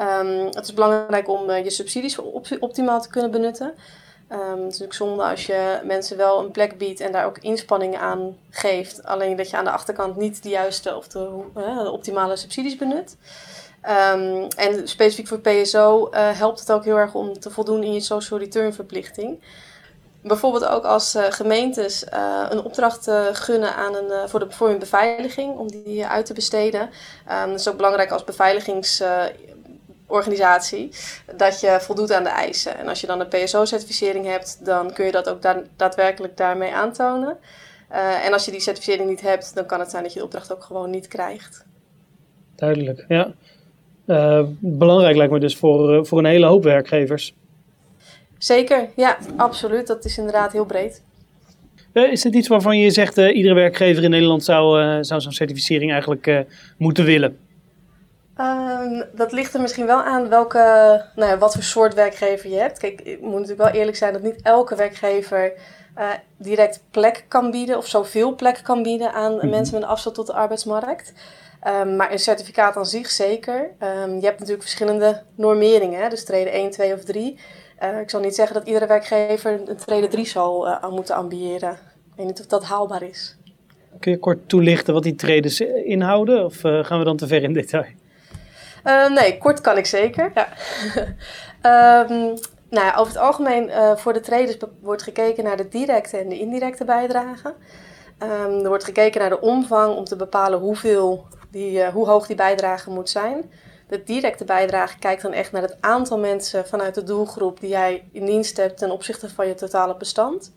Um, 0.00 0.46
het 0.46 0.64
is 0.64 0.74
belangrijk 0.74 1.28
om 1.28 1.50
je 1.50 1.70
subsidies 1.70 2.18
op 2.18 2.46
optimaal 2.60 3.00
te 3.00 3.08
kunnen 3.08 3.30
benutten. 3.30 3.74
Um, 4.32 4.38
het 4.38 4.58
is 4.58 4.62
natuurlijk 4.62 4.94
zonde 4.94 5.22
als 5.22 5.46
je 5.46 5.80
mensen 5.84 6.16
wel 6.16 6.38
een 6.38 6.50
plek 6.50 6.78
biedt 6.78 7.00
en 7.00 7.12
daar 7.12 7.26
ook 7.26 7.38
inspanningen 7.38 8.00
aan 8.00 8.36
geeft. 8.50 9.04
Alleen 9.04 9.36
dat 9.36 9.50
je 9.50 9.56
aan 9.56 9.64
de 9.64 9.70
achterkant 9.70 10.16
niet 10.16 10.42
de 10.42 10.48
juiste 10.48 10.96
of 10.96 11.08
de, 11.08 11.28
optimale 11.92 12.36
subsidies 12.36 12.76
benut. 12.76 13.16
Um, 14.14 14.46
en 14.48 14.88
specifiek 14.88 15.26
voor 15.26 15.40
PSO 15.40 16.08
eh, 16.08 16.38
helpt 16.38 16.60
het 16.60 16.72
ook 16.72 16.84
heel 16.84 16.96
erg 16.96 17.14
om 17.14 17.38
te 17.40 17.50
voldoen 17.50 17.82
in 17.82 17.92
je 17.92 18.00
social 18.00 18.38
return 18.38 18.74
verplichting. 18.74 19.42
Bijvoorbeeld 20.22 20.66
ook 20.66 20.84
als 20.84 21.14
uh, 21.14 21.24
gemeentes 21.28 22.04
uh, 22.14 22.46
een 22.48 22.62
opdracht 22.62 23.10
gunnen 23.32 23.74
aan 23.74 23.94
een, 23.94 24.28
voor, 24.28 24.40
de, 24.40 24.50
voor 24.50 24.68
hun 24.68 24.78
beveiliging, 24.78 25.58
om 25.58 25.70
die 25.70 26.06
uit 26.06 26.26
te 26.26 26.32
besteden. 26.32 26.80
Um, 26.80 27.50
dat 27.50 27.60
is 27.60 27.68
ook 27.68 27.76
belangrijk 27.76 28.10
als 28.10 28.24
beveiligingsorganisatie, 30.14 30.90
dat 31.36 31.60
je 31.60 31.76
voldoet 31.80 32.12
aan 32.12 32.22
de 32.22 32.28
eisen. 32.28 32.78
En 32.78 32.88
als 32.88 33.00
je 33.00 33.06
dan 33.06 33.20
een 33.20 33.28
PSO-certificering 33.28 34.26
hebt, 34.26 34.64
dan 34.64 34.92
kun 34.92 35.04
je 35.04 35.12
dat 35.12 35.28
ook 35.28 35.42
da 35.42 35.62
daadwerkelijk 35.76 36.36
daarmee 36.36 36.72
aantonen. 36.72 37.36
en 38.24 38.32
als 38.32 38.44
je 38.44 38.50
die 38.50 38.60
certificering 38.60 39.08
niet 39.08 39.20
hebt, 39.20 39.54
dan 39.54 39.66
kan 39.66 39.80
het 39.80 39.90
zijn 39.90 40.02
dat 40.02 40.12
je 40.12 40.18
de 40.18 40.24
opdracht 40.24 40.52
ook 40.52 40.62
gewoon 40.62 40.90
niet 40.90 41.08
krijgt. 41.08 41.64
Duidelijk, 42.56 43.04
ja. 43.08 43.32
Uh, 44.06 44.44
belangrijk 44.58 45.16
lijkt 45.16 45.32
me 45.32 45.40
dus 45.40 45.56
voor, 45.56 45.94
uh, 45.94 46.04
voor 46.04 46.18
een 46.18 46.24
hele 46.24 46.46
hoop 46.46 46.62
werkgevers. 46.62 47.34
Zeker, 48.38 48.88
ja, 48.96 49.18
absoluut. 49.36 49.86
Dat 49.86 50.04
is 50.04 50.18
inderdaad 50.18 50.52
heel 50.52 50.64
breed. 50.64 51.02
Is 51.92 52.22
dit 52.22 52.34
iets 52.34 52.48
waarvan 52.48 52.78
je 52.78 52.90
zegt, 52.90 53.16
iedere 53.16 53.54
werkgever 53.54 54.04
in 54.04 54.10
Nederland 54.10 54.44
zou, 54.44 55.04
zou 55.04 55.20
zo'n 55.20 55.32
certificering 55.32 55.90
eigenlijk 55.90 56.46
moeten 56.78 57.04
willen? 57.04 57.38
Ehm, 58.36 59.02
dat 59.12 59.32
ligt 59.32 59.54
er 59.54 59.60
misschien 59.60 59.86
wel 59.86 60.02
aan 60.02 60.28
welke, 60.28 60.58
nou 61.14 61.30
ja, 61.30 61.38
wat 61.38 61.52
voor 61.52 61.62
soort 61.62 61.94
werkgever 61.94 62.50
je 62.50 62.56
hebt. 62.56 62.78
Kijk, 62.78 63.00
ik 63.00 63.20
moet 63.20 63.32
natuurlijk 63.32 63.60
wel 63.60 63.80
eerlijk 63.80 63.96
zijn 63.96 64.12
dat 64.12 64.22
niet 64.22 64.42
elke 64.42 64.76
werkgever 64.76 65.52
direct 66.36 66.82
plek 66.90 67.24
kan 67.28 67.50
bieden 67.50 67.76
of 67.76 67.86
zoveel 67.86 68.34
plek 68.34 68.60
kan 68.62 68.82
bieden 68.82 69.12
aan 69.12 69.36
mhm. 69.36 69.48
mensen 69.48 69.74
met 69.74 69.82
een 69.82 69.88
afstand 69.88 70.14
tot 70.14 70.26
de 70.26 70.32
arbeidsmarkt. 70.32 71.12
Um, 71.68 71.96
maar 71.96 72.12
een 72.12 72.18
certificaat 72.18 72.76
aan 72.76 72.86
zich 72.86 73.10
zeker. 73.10 73.58
Um, 73.58 74.14
je 74.14 74.24
hebt 74.24 74.38
natuurlijk 74.38 74.62
verschillende 74.62 75.22
normeringen, 75.34 76.02
hè? 76.02 76.08
dus 76.08 76.24
treden 76.24 76.52
1, 76.52 76.70
2 76.70 76.92
of 76.94 77.04
3. 77.04 77.32
Uh, 77.82 77.88
eh, 77.88 78.00
ik 78.00 78.10
zal 78.10 78.20
niet 78.20 78.34
zeggen 78.34 78.54
dat 78.54 78.66
iedere 78.66 78.86
werkgever 78.86 79.60
een 79.64 79.76
treden 79.76 80.10
3 80.10 80.26
zal 80.26 80.68
uh, 80.68 80.88
moeten 80.90 81.14
ambiëren. 81.14 81.72
Ik 81.72 82.12
weet 82.16 82.26
niet 82.26 82.40
of 82.40 82.46
dat 82.46 82.64
haalbaar 82.64 83.02
is. 83.02 83.36
Kun 84.00 84.12
je 84.12 84.18
kort 84.18 84.48
toelichten 84.48 84.94
wat 84.94 85.02
die 85.02 85.14
treden 85.14 85.86
inhouden 85.86 86.44
of 86.44 86.60
gaan 86.60 86.98
we 86.98 87.04
dan 87.04 87.16
te 87.16 87.26
ver 87.26 87.42
in 87.42 87.52
detail? 87.52 87.84
Nee, 89.08 89.38
kort 89.38 89.60
kan 89.60 89.76
ik 89.76 89.86
zeker. 89.86 90.32
Ja. 90.34 90.48
um, 92.02 92.16
nou 92.74 92.86
ja, 92.86 92.94
over 92.96 93.12
het 93.12 93.22
algemeen 93.22 93.70
voor 93.96 94.12
de 94.12 94.20
traders 94.20 94.56
wordt 94.80 95.02
gekeken 95.02 95.44
naar 95.44 95.56
de 95.56 95.68
directe 95.68 96.16
en 96.16 96.28
de 96.28 96.38
indirecte 96.38 96.84
bijdrage. 96.84 97.54
Um, 98.22 98.60
er 98.60 98.68
wordt 98.68 98.84
gekeken 98.84 99.20
naar 99.20 99.30
de 99.30 99.40
omvang 99.40 99.96
om 99.96 100.04
te 100.04 100.16
bepalen 100.16 100.58
hoeveel 100.58 101.26
die, 101.50 101.78
uh, 101.78 101.88
hoe 101.88 102.06
hoog 102.06 102.26
die 102.26 102.36
bijdrage 102.36 102.90
moet 102.90 103.10
zijn. 103.10 103.50
De 103.88 104.02
directe 104.02 104.44
bijdrage 104.44 104.98
kijkt 104.98 105.22
dan 105.22 105.32
echt 105.32 105.52
naar 105.52 105.62
het 105.62 105.76
aantal 105.80 106.18
mensen 106.18 106.66
vanuit 106.66 106.94
de 106.94 107.02
doelgroep 107.02 107.60
die 107.60 107.68
jij 107.68 108.08
in 108.12 108.26
dienst 108.26 108.56
hebt 108.56 108.78
ten 108.78 108.90
opzichte 108.90 109.30
van 109.30 109.46
je 109.46 109.54
totale 109.54 109.96
bestand. 109.96 110.52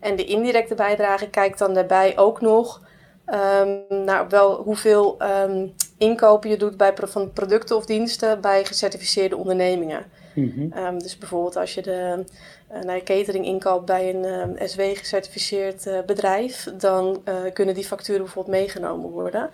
En 0.00 0.16
de 0.16 0.24
indirecte 0.24 0.74
bijdrage 0.74 1.30
kijkt 1.30 1.58
dan 1.58 1.74
daarbij 1.74 2.18
ook 2.18 2.40
nog 2.40 2.80
um, 3.26 4.04
naar 4.04 4.28
wel 4.28 4.62
hoeveel 4.62 5.16
um, 5.22 5.74
inkopen 5.98 6.50
je 6.50 6.56
doet 6.56 6.76
bij, 6.76 6.94
van 6.96 7.32
producten 7.32 7.76
of 7.76 7.86
diensten 7.86 8.40
bij 8.40 8.64
gecertificeerde 8.64 9.36
ondernemingen. 9.36 10.04
Mm 10.34 10.72
-hmm. 10.72 10.98
dus 10.98 11.18
bijvoorbeeld 11.18 11.56
als 11.56 11.74
je 11.74 11.82
de 11.82 12.24
uh, 12.72 12.80
naar 12.80 12.96
je 12.96 13.02
catering 13.02 13.44
inkoopt 13.44 13.86
bij 13.86 14.14
een 14.14 14.68
SW 14.68 14.80
gecertificeerd 14.80 15.86
uh, 15.86 15.98
bedrijf, 16.06 16.68
dan 16.78 17.22
uh, 17.24 17.34
kunnen 17.52 17.74
die 17.74 17.84
facturen 17.84 18.22
bijvoorbeeld 18.22 18.56
meegenomen 18.56 19.10
worden. 19.10 19.50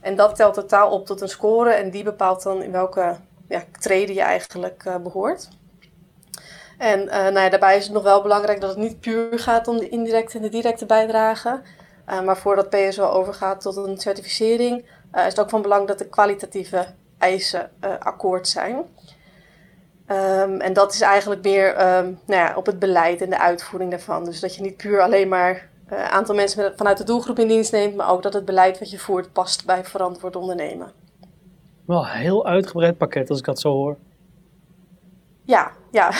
En 0.00 0.16
dat 0.16 0.36
telt 0.36 0.54
totaal 0.54 0.90
op 0.90 1.06
tot 1.06 1.20
een 1.20 1.28
score 1.28 1.70
en 1.70 1.90
die 1.90 2.02
bepaalt 2.02 2.42
dan 2.42 2.62
in 2.62 2.72
welke 2.72 3.16
ja, 3.48 3.64
treden 3.80 4.14
je 4.14 4.20
eigenlijk 4.20 4.98
behoort. 5.02 5.48
En 6.78 7.04
nou 7.04 7.38
ja, 7.38 7.48
daarbij 7.48 7.76
is 7.76 7.84
het 7.84 7.92
nog 7.92 8.02
wel 8.02 8.22
belangrijk 8.22 8.60
dat 8.60 8.70
het 8.70 8.78
niet 8.78 9.00
puur 9.00 9.38
gaat 9.38 9.68
om 9.68 9.78
de 9.78 9.88
indirecte 9.88 10.36
en 10.36 10.42
de 10.42 10.48
directe 10.48 10.86
bijdrage. 10.86 11.60
Uh, 12.08 12.22
maar 12.22 12.36
voordat 12.36 12.70
PSO 12.70 13.04
overgaat 13.04 13.60
tot 13.60 13.76
een 13.76 13.98
certificering, 13.98 14.84
is 15.12 15.22
het 15.24 15.40
ook 15.40 15.50
van 15.50 15.62
belang 15.62 15.86
dat 15.86 15.98
de 15.98 16.08
kwalitatieve 16.08 16.86
eisen 17.18 17.70
akkoord 18.00 18.48
zijn. 18.48 18.84
Ehm, 20.06 20.60
en 20.60 20.72
dat 20.72 20.92
is 20.92 21.00
eigenlijk 21.00 21.42
meer 21.42 21.74
ehm, 21.74 22.04
nou 22.04 22.40
ja, 22.40 22.52
op 22.56 22.66
het 22.66 22.78
beleid 22.78 23.20
en 23.22 23.30
de 23.30 23.40
uitvoering 23.40 23.90
daarvan. 23.90 24.24
Dus 24.24 24.40
dat 24.40 24.54
je 24.54 24.62
niet 24.62 24.76
puur 24.76 25.00
alleen 25.00 25.28
maar 25.28 25.68
een 25.88 25.96
uh, 25.96 26.08
aantal 26.08 26.34
mensen 26.34 26.62
met, 26.62 26.72
vanuit 26.76 26.98
de 26.98 27.04
doelgroep 27.04 27.38
in 27.38 27.48
dienst 27.48 27.72
neemt, 27.72 27.96
maar 27.96 28.10
ook 28.10 28.22
dat 28.22 28.32
het 28.32 28.44
beleid 28.44 28.78
wat 28.78 28.90
je 28.90 28.98
voert 28.98 29.32
past 29.32 29.66
bij 29.66 29.84
verantwoord 29.84 30.36
ondernemen. 30.36 30.92
Wel 31.86 32.00
een 32.00 32.10
heel 32.10 32.46
uitgebreid 32.46 32.96
pakket 32.98 33.30
als 33.30 33.38
ik 33.38 33.44
dat 33.44 33.60
zo 33.60 33.72
hoor. 33.72 33.96
Ja, 35.44 35.70
ja. 35.90 36.10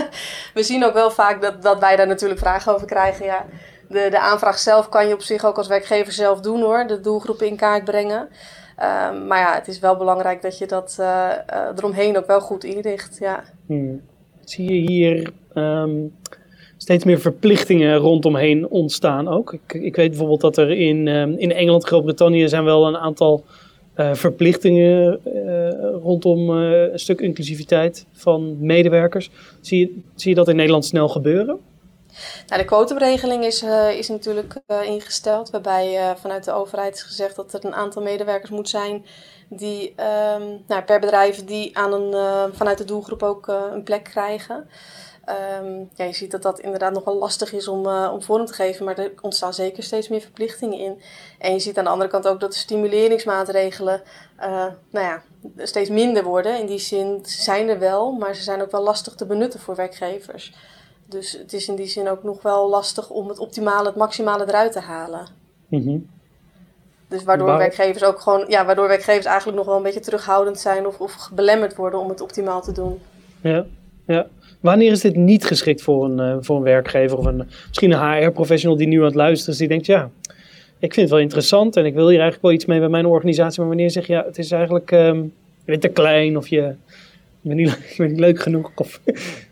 we 0.54 0.62
zien 0.62 0.84
ook 0.84 0.92
wel 0.92 1.10
vaak 1.10 1.42
dat, 1.42 1.62
dat 1.62 1.78
wij 1.78 1.96
daar 1.96 2.06
natuurlijk 2.06 2.40
vragen 2.40 2.74
over 2.74 2.86
krijgen. 2.86 3.24
Ja. 3.24 3.44
De, 3.88 4.06
de 4.10 4.20
aanvraag 4.20 4.58
zelf 4.58 4.88
kan 4.88 5.08
je 5.08 5.14
op 5.14 5.20
zich 5.20 5.44
ook 5.44 5.56
als 5.56 5.68
werkgever 5.68 6.12
zelf 6.12 6.40
doen 6.40 6.60
hoor, 6.60 6.86
de 6.86 7.00
doelgroep 7.00 7.42
in 7.42 7.56
kaart 7.56 7.84
brengen. 7.84 8.20
Um, 8.20 9.26
maar 9.26 9.38
ja, 9.38 9.54
het 9.54 9.68
is 9.68 9.78
wel 9.78 9.96
belangrijk 9.96 10.42
dat 10.42 10.58
je 10.58 10.66
dat 10.66 10.96
uh, 11.00 11.32
eromheen 11.76 12.18
ook 12.18 12.26
wel 12.26 12.40
goed 12.40 12.64
inricht. 12.64 13.16
Ja. 13.20 13.44
Hmm. 13.66 14.00
Zie 14.44 14.72
je 14.72 14.90
hier 14.90 15.32
um, 15.54 16.14
steeds 16.76 17.04
meer 17.04 17.20
verplichtingen 17.20 17.96
rondomheen 17.96 18.68
ontstaan 18.68 19.28
ook? 19.28 19.52
Ik, 19.52 19.72
ik 19.72 19.96
weet 19.96 20.08
bijvoorbeeld 20.08 20.40
dat 20.40 20.56
er 20.56 20.70
in, 20.70 21.06
um, 21.06 21.38
in 21.38 21.52
Engeland, 21.52 21.84
Groot-Brittannië 21.84 22.48
zijn 22.48 22.64
wel 22.64 22.86
een 22.86 22.96
aantal 22.96 23.44
uh, 23.96 24.14
verplichtingen 24.14 25.20
rondom 26.02 26.50
een 26.50 26.98
stuk 26.98 27.20
inclusiviteit 27.20 28.06
van 28.12 28.56
medewerkers. 28.60 29.30
Zie 29.60 29.78
je, 29.78 30.00
zie 30.14 30.30
je 30.30 30.36
dat 30.36 30.48
in 30.48 30.56
Nederland 30.56 30.84
snel 30.84 31.08
gebeuren? 31.08 31.58
Nou, 32.46 32.60
de 32.60 32.66
kwotumregeling 32.66 33.44
is, 33.44 33.62
uh, 33.62 33.90
is 33.90 34.08
natuurlijk 34.08 34.54
uh, 34.66 34.82
ingesteld, 34.82 35.50
waarbij 35.50 35.94
uh, 35.94 36.10
vanuit 36.20 36.44
de 36.44 36.52
overheid 36.52 36.94
is 36.94 37.02
gezegd 37.02 37.36
dat 37.36 37.52
er 37.52 37.64
een 37.64 37.74
aantal 37.74 38.02
medewerkers 38.02 38.50
moet 38.50 38.68
zijn 38.68 39.06
die 39.48 39.94
um, 40.34 40.64
nou, 40.66 40.82
per 40.82 41.00
bedrijf 41.00 41.44
die 41.44 41.78
aan 41.78 41.92
een, 41.92 42.54
vanuit 42.54 42.78
de 42.78 42.84
doelgroep 42.84 43.22
ook 43.22 43.46
een 43.46 43.82
plek 43.82 44.04
krijgen. 44.04 44.68
Um, 45.60 45.90
ja, 45.94 46.04
je 46.04 46.12
ziet 46.12 46.30
dat 46.30 46.42
dat 46.42 46.60
inderdaad 46.60 46.92
nogal 46.92 47.14
lastig 47.14 47.52
is 47.52 47.68
om, 47.68 47.86
om 47.86 48.22
vorm 48.22 48.46
te 48.46 48.52
geven, 48.52 48.84
maar 48.84 48.98
er 48.98 49.12
ontstaan 49.20 49.54
zeker 49.54 49.82
steeds 49.82 50.08
meer 50.08 50.20
verplichtingen 50.20 50.78
in. 50.78 51.02
En 51.38 51.52
je 51.52 51.58
ziet 51.58 51.78
aan 51.78 51.84
de 51.84 51.90
andere 51.90 52.10
kant 52.10 52.28
ook 52.28 52.40
dat 52.40 52.52
de 52.52 52.58
stimuleringsmaatregelen 52.58 54.02
nou 54.90 55.06
ja, 55.06 55.22
steeds 55.56 55.90
minder 55.90 56.24
worden. 56.24 56.58
In 56.58 56.66
die 56.66 56.78
zin 56.78 57.20
zijn 57.22 57.68
er 57.68 57.78
wel, 57.78 58.12
maar 58.12 58.34
ze 58.34 58.42
zijn 58.42 58.62
ook 58.62 58.70
wel 58.70 58.82
lastig 58.82 59.14
te 59.14 59.26
benutten 59.26 59.60
voor 59.60 59.74
werkgevers. 59.74 60.52
Dus 61.08 61.32
het 61.32 61.52
is 61.52 61.68
in 61.68 61.74
die 61.74 61.86
zin 61.86 62.08
ook 62.08 62.22
nog 62.22 62.42
wel 62.42 62.68
lastig 62.68 63.10
om 63.10 63.28
het 63.28 63.38
optimale, 63.38 63.86
het 63.86 63.96
maximale 63.96 64.44
eruit 64.48 64.72
te 64.72 64.80
halen. 64.80 65.26
Mm 65.68 65.82
-hmm. 65.82 66.06
Dus 67.08 67.24
waardoor 67.24 67.46
Waar... 67.46 67.58
werkgevers 67.58 68.04
ook 68.04 68.20
gewoon, 68.20 68.44
ja, 68.48 68.64
waardoor 68.64 68.88
werkgevers 68.88 69.26
eigenlijk 69.26 69.56
nog 69.56 69.66
wel 69.66 69.76
een 69.76 69.82
beetje 69.82 70.00
terughoudend 70.00 70.58
zijn 70.58 70.86
of, 70.86 71.00
of 71.00 71.30
belemmerd 71.34 71.76
worden 71.76 72.00
om 72.00 72.08
het 72.08 72.20
optimaal 72.20 72.62
te 72.62 72.72
doen. 72.72 72.98
Ja, 73.40 73.66
ja. 74.06 74.26
Wanneer 74.60 74.90
is 74.90 75.00
dit 75.00 75.16
niet 75.16 75.44
geschikt 75.44 75.82
voor 75.82 76.04
een, 76.04 76.18
uh, 76.18 76.36
voor 76.40 76.56
een 76.56 76.62
werkgever 76.62 77.18
of 77.18 77.24
een, 77.24 77.48
misschien 77.66 77.92
een 77.92 78.22
HR-professional 78.22 78.76
die 78.76 78.86
nu 78.86 78.98
aan 78.98 79.04
het 79.04 79.14
luisteren 79.14 79.52
is, 79.52 79.58
die 79.58 79.68
denkt, 79.68 79.86
ja, 79.86 80.10
ik 80.78 80.94
vind 80.94 80.96
het 80.96 81.10
wel 81.10 81.18
interessant 81.18 81.76
en 81.76 81.84
ik 81.84 81.94
wil 81.94 82.08
hier 82.08 82.20
eigenlijk 82.20 82.42
wel 82.42 82.52
iets 82.52 82.64
mee 82.64 82.78
bij 82.78 82.88
mijn 82.88 83.06
organisatie, 83.06 83.60
maar 83.60 83.68
wanneer 83.68 83.90
zeg 83.90 84.06
je, 84.06 84.12
ja, 84.12 84.24
het 84.24 84.38
is 84.38 84.50
eigenlijk 84.50 84.90
um, 84.90 85.22
je 85.64 85.64
bent 85.64 85.80
te 85.80 85.88
klein 85.88 86.36
of 86.36 86.48
je, 86.48 86.74
je, 87.40 87.48
bent 87.48 87.54
niet, 87.54 87.68
je 87.90 87.94
bent 87.96 88.10
niet 88.10 88.20
leuk 88.20 88.40
genoeg 88.40 88.70
of... 88.74 89.00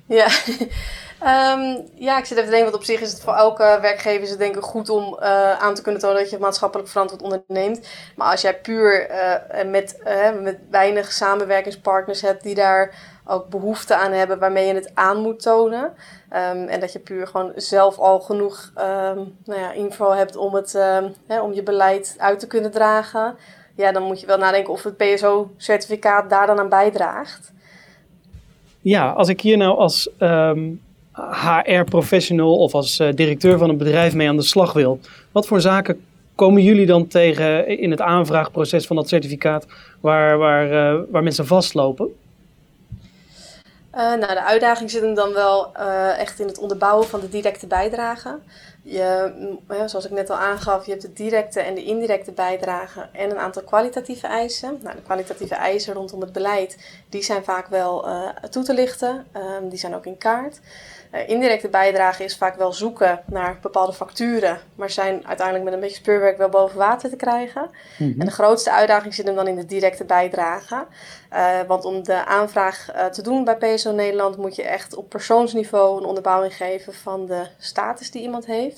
Ja. 0.07 0.27
Um, 1.23 1.89
ja, 1.95 2.19
ik 2.19 2.25
zit 2.25 2.37
even 2.37 2.45
te 2.45 2.57
denken, 2.57 2.71
want 2.71 2.75
op 2.75 2.85
zich 2.85 3.01
is 3.01 3.13
het 3.13 3.21
voor 3.21 3.35
elke 3.35 3.79
werkgever 3.81 4.23
is 4.23 4.31
het 4.31 4.39
denk 4.39 4.57
ik 4.57 4.63
goed 4.63 4.89
om 4.89 5.17
uh, 5.21 5.53
aan 5.53 5.75
te 5.75 5.83
kunnen 5.83 6.01
tonen 6.01 6.19
dat 6.19 6.31
je 6.31 6.39
maatschappelijk 6.39 6.89
verantwoord 6.89 7.23
onderneemt. 7.23 7.89
Maar 8.17 8.31
als 8.31 8.41
jij 8.41 8.61
puur 8.61 9.11
uh, 9.11 9.71
met, 9.71 10.01
uh, 10.07 10.43
met 10.43 10.59
weinig 10.71 11.13
samenwerkingspartners 11.13 12.21
hebt 12.21 12.43
die 12.43 12.55
daar 12.55 12.95
ook 13.25 13.49
behoefte 13.49 13.97
aan 13.97 14.13
hebben 14.13 14.39
waarmee 14.39 14.67
je 14.67 14.75
het 14.75 14.91
aan 14.95 15.21
moet 15.21 15.43
tonen. 15.43 15.83
Um, 15.83 16.67
en 16.69 16.81
dat 16.81 16.93
je 16.93 16.99
puur 16.99 17.27
gewoon 17.27 17.53
zelf 17.55 17.99
al 17.99 18.21
genoeg 18.21 18.71
um, 18.79 19.37
nou 19.45 19.61
ja, 19.61 19.73
info 19.73 20.13
hebt 20.13 20.37
om, 20.37 20.55
het, 20.55 20.73
hè, 21.27 21.41
om 21.41 21.53
je 21.53 21.63
beleid 21.63 22.15
uit 22.19 22.39
te 22.39 22.47
kunnen 22.47 22.71
dragen. 22.71 23.37
Ja, 23.75 23.93
dan 23.93 24.03
moet 24.03 24.21
je 24.21 24.27
wel 24.27 24.39
nadenken 24.39 24.73
of 24.73 24.83
het 24.83 24.97
PSO-certificaat 24.97 26.31
daar 26.31 26.47
dan 26.47 26.59
aan 26.59 26.69
bijdraagt. 26.69 27.53
Ja, 28.81 29.11
als 29.11 29.29
ik 29.29 29.41
hier 29.41 29.57
nou 29.57 29.77
als 29.79 30.11
HR-professional 31.17 32.57
of 32.57 32.75
als 32.75 33.01
uh, 33.01 33.09
directeur 33.15 33.59
van 33.59 33.69
een 33.69 33.77
bedrijf 33.77 34.15
mee 34.15 34.29
aan 34.29 34.37
de 34.37 34.43
slag 34.43 34.73
wil. 34.73 35.01
Wat 35.33 35.47
voor 35.47 35.61
zaken 35.61 36.05
komen 36.35 36.63
jullie 36.63 36.87
dan 36.87 37.07
tegen 37.07 37.79
in 37.79 37.91
het 37.91 38.01
aanvraagproces 38.01 38.87
van 38.87 38.97
dat 38.97 39.09
certificaat 39.09 39.67
waar, 40.01 40.39
waar, 40.39 40.73
uh, 40.73 41.01
waar 41.11 41.23
mensen 41.23 41.47
vastlopen? 41.47 42.09
Uh, 43.95 44.01
nou, 44.01 44.27
de 44.27 44.45
uitdaging 44.45 44.91
zit 44.91 45.03
hem 45.03 45.15
dan 45.15 45.33
wel 45.33 45.75
echt 46.19 46.41
in 46.41 46.47
het 46.47 46.59
onderbouwen 46.59 47.07
van 47.07 47.21
de 47.21 47.29
directe 47.29 47.67
bijdrage. 47.67 48.39
Je, 48.89 49.33
zoals 49.87 50.05
ik 50.05 50.11
net 50.11 50.31
al 50.31 50.37
aangaf, 50.37 50.85
je 50.85 50.91
hebt 50.91 51.03
de 51.03 51.13
directe 51.13 51.61
en 51.61 51.75
de 51.75 51.85
indirecte 51.85 52.33
bijdrage 52.33 53.09
en 53.13 53.31
een 53.31 53.39
aantal 53.39 53.63
kwalitatieve 53.63 54.27
eisen. 54.27 54.79
Nou, 54.83 54.97
de 54.97 55.03
kwalitatieve 55.03 55.55
eisen 55.55 55.95
rondom 55.95 56.21
het 56.21 56.33
beleid, 56.33 56.79
die 57.09 57.23
zijn 57.23 57.45
vaak 57.45 57.67
wel 57.67 58.09
toe 58.51 58.63
te 58.63 58.75
lichten. 58.75 59.27
Um, 59.37 59.69
die 59.69 59.79
zijn 59.79 59.95
ook 59.95 60.07
in 60.07 60.19
kaart. 60.19 60.61
Uh, 61.13 61.29
indirecte 61.29 61.69
bijdrage 61.69 62.25
is 62.25 62.37
vaak 62.37 62.57
wel 62.57 62.73
zoeken 62.73 63.21
naar 63.27 63.59
bepaalde 63.63 63.93
facturen, 63.93 64.59
maar 64.75 64.91
zijn 64.91 65.27
uiteindelijk 65.27 65.65
met 65.65 65.75
een 65.75 65.81
beetje 65.81 65.97
speurwerk 65.97 66.39
wel 66.39 66.49
boven 66.49 66.79
water 66.79 67.11
te 67.11 67.17
krijgen. 67.17 67.63
Mm 67.63 68.11
-hmm. 68.11 68.21
En 68.21 68.27
de 68.27 68.33
grootste 68.33 68.73
uitdaging 68.73 69.15
zit 69.15 69.27
hem 69.27 69.35
dan 69.35 69.49
in 69.49 69.57
de 69.57 69.67
directe 69.67 70.05
bijdrage. 70.05 70.87
Uh, 71.33 71.61
want 71.67 71.85
om 71.85 72.03
de 72.03 72.25
aanvraag 72.25 72.95
uh, 72.95 73.05
te 73.05 73.23
doen 73.23 73.45
bij 73.45 73.57
PSO 73.57 73.93
Nederland 73.93 74.37
moet 74.37 74.57
je 74.57 74.63
echt 74.63 74.95
op 74.95 75.09
persoonsniveau 75.09 75.99
een 75.99 76.07
onderbouwing 76.07 76.57
geven 76.57 76.95
van 76.95 77.27
de 77.27 77.47
status 77.59 78.11
die 78.11 78.23
iemand 78.23 78.47
heeft. 78.47 78.76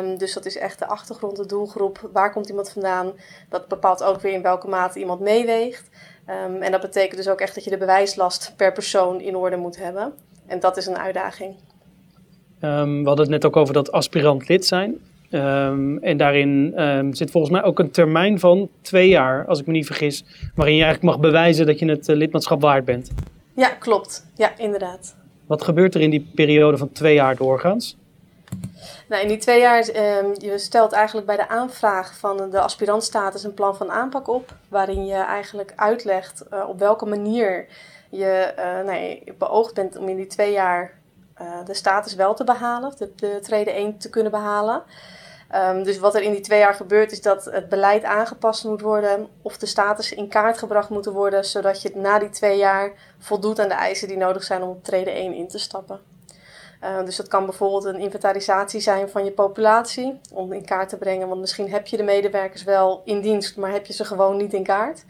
Um, 0.00 0.18
dus 0.18 0.32
dat 0.32 0.46
is 0.46 0.58
echt 0.58 0.78
de 0.78 0.86
achtergrond, 0.86 1.36
de 1.36 1.46
doelgroep, 1.46 2.08
waar 2.12 2.32
komt 2.32 2.48
iemand 2.48 2.70
vandaan. 2.70 3.12
Dat 3.48 3.68
bepaalt 3.68 4.02
ook 4.02 4.20
weer 4.20 4.32
in 4.32 4.42
welke 4.42 4.68
mate 4.68 4.98
iemand 4.98 5.20
meeweegt. 5.20 5.90
Um, 6.46 6.62
en 6.62 6.72
dat 6.72 6.80
betekent 6.80 7.16
dus 7.16 7.28
ook 7.28 7.40
echt 7.40 7.54
dat 7.54 7.64
je 7.64 7.70
de 7.70 7.76
bewijslast 7.76 8.52
per 8.56 8.72
persoon 8.72 9.20
in 9.20 9.36
orde 9.36 9.56
moet 9.56 9.76
hebben. 9.76 10.12
En 10.46 10.60
dat 10.60 10.76
is 10.76 10.86
een 10.86 10.98
uitdaging. 10.98 11.54
Um, 12.60 13.00
we 13.00 13.06
hadden 13.06 13.24
het 13.24 13.34
net 13.34 13.44
ook 13.44 13.56
over 13.56 13.74
dat 13.74 13.92
aspirant 13.92 14.48
lid 14.48 14.66
zijn. 14.66 14.98
Um, 15.30 15.98
en 15.98 16.16
daarin 16.16 16.82
um, 16.82 17.14
zit 17.14 17.30
volgens 17.30 17.52
mij 17.52 17.62
ook 17.62 17.78
een 17.78 17.90
termijn 17.90 18.40
van 18.40 18.70
twee 18.82 19.08
jaar, 19.08 19.46
als 19.46 19.60
ik 19.60 19.66
me 19.66 19.72
niet 19.72 19.86
vergis, 19.86 20.24
waarin 20.54 20.76
je 20.76 20.82
eigenlijk 20.82 21.14
mag 21.14 21.30
bewijzen 21.30 21.66
dat 21.66 21.78
je 21.78 21.88
het 21.88 22.08
uh, 22.08 22.16
lidmaatschap 22.16 22.60
waard 22.60 22.84
bent. 22.84 23.10
Ja, 23.54 23.68
klopt. 23.68 24.26
Ja, 24.34 24.58
inderdaad. 24.58 25.16
Wat 25.46 25.62
gebeurt 25.62 25.94
er 25.94 26.00
in 26.00 26.10
die 26.10 26.30
periode 26.34 26.76
van 26.76 26.92
twee 26.92 27.14
jaar 27.14 27.36
doorgaans? 27.36 27.96
Nou, 29.08 29.22
in 29.22 29.28
die 29.28 29.36
twee 29.36 29.60
jaar, 29.60 29.88
um, 29.88 30.34
je 30.38 30.58
stelt 30.58 30.92
eigenlijk 30.92 31.26
bij 31.26 31.36
de 31.36 31.48
aanvraag 31.48 32.18
van 32.18 32.50
de 32.50 32.60
aspirantstatus 32.60 33.44
een 33.44 33.54
plan 33.54 33.76
van 33.76 33.90
aanpak 33.90 34.28
op, 34.28 34.54
waarin 34.68 35.06
je 35.06 35.14
eigenlijk 35.14 35.72
uitlegt 35.76 36.42
uh, 36.52 36.68
op 36.68 36.78
welke 36.78 37.06
manier 37.06 37.66
je 38.10 38.54
uh, 38.58 38.84
nee, 38.84 39.34
beoogd 39.38 39.74
bent 39.74 39.96
om 39.96 40.08
in 40.08 40.16
die 40.16 40.26
twee 40.26 40.52
jaar 40.52 40.92
uh, 41.40 41.64
de 41.64 41.74
status 41.74 42.14
wel 42.14 42.34
te 42.34 42.44
behalen, 42.44 42.92
de, 42.98 43.12
de 43.16 43.38
trede 43.42 43.70
1 43.70 43.98
te 43.98 44.10
kunnen 44.10 44.32
behalen. 44.32 44.82
Um, 45.54 45.82
dus 45.82 45.98
wat 45.98 46.14
er 46.14 46.22
in 46.22 46.32
die 46.32 46.40
twee 46.40 46.58
jaar 46.58 46.74
gebeurt 46.74 47.12
is 47.12 47.22
dat 47.22 47.44
het 47.44 47.68
beleid 47.68 48.04
aangepast 48.04 48.64
moet 48.64 48.80
worden 48.80 49.28
of 49.42 49.58
de 49.58 49.66
status 49.66 50.12
in 50.12 50.28
kaart 50.28 50.58
gebracht 50.58 50.88
moet 50.88 51.04
worden, 51.04 51.44
zodat 51.44 51.82
je 51.82 51.90
na 51.94 52.18
die 52.18 52.30
twee 52.30 52.58
jaar 52.58 52.92
voldoet 53.18 53.58
aan 53.58 53.68
de 53.68 53.74
eisen 53.74 54.08
die 54.08 54.16
nodig 54.16 54.42
zijn 54.42 54.62
om 54.62 54.68
op 54.68 54.84
trede 54.84 55.10
1 55.10 55.34
in 55.34 55.48
te 55.48 55.58
stappen. 55.58 56.15
Uh, 56.82 57.04
dus 57.04 57.16
dat 57.16 57.28
kan 57.28 57.44
bijvoorbeeld 57.44 57.84
een 57.84 58.00
inventarisatie 58.00 58.80
zijn 58.80 59.08
van 59.08 59.24
je 59.24 59.30
populatie 59.30 60.20
om 60.32 60.52
in 60.52 60.64
kaart 60.64 60.88
te 60.88 60.96
brengen, 60.96 61.28
want 61.28 61.40
misschien 61.40 61.70
heb 61.70 61.86
je 61.86 61.96
de 61.96 62.02
medewerkers 62.02 62.64
wel 62.64 63.02
in 63.04 63.20
dienst, 63.20 63.56
maar 63.56 63.72
heb 63.72 63.86
je 63.86 63.92
ze 63.92 64.04
gewoon 64.04 64.36
niet 64.36 64.52
in 64.52 64.62
kaart. 64.62 65.04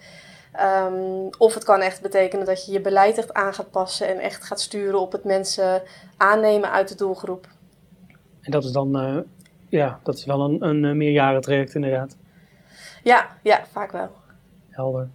Um, 0.61 1.28
of 1.38 1.54
het 1.54 1.64
kan 1.64 1.80
echt 1.80 2.02
betekenen 2.02 2.46
dat 2.46 2.66
je 2.66 2.73
je 2.73 2.80
beleid 2.80 3.18
echt 3.18 3.35
aan 3.35 3.54
gaat 3.54 3.70
passen 3.70 4.08
en 4.08 4.18
echt 4.18 4.44
gaat 4.44 4.61
sturen 4.61 5.00
op 5.00 5.12
het 5.12 5.25
mensen 5.25 5.82
aannemen 6.16 6.70
uit 6.70 6.88
de 6.88 6.94
doelgroep. 6.94 7.49
En 8.40 8.50
dat 8.50 8.64
is 8.64 8.70
dan, 8.70 9.02
uh, 9.02 9.20
ja, 9.68 10.00
dat 10.02 10.14
is 10.14 10.25
wel 10.25 10.40
een, 10.40 10.64
een, 10.64 10.85
een 10.85 10.96
meerjarentraject 10.96 11.75
inderdaad. 11.75 12.16
Ja, 13.02 13.26
ja, 13.42 13.64
vaak 13.73 13.92
wel. 13.92 14.11
Helder. 14.70 15.08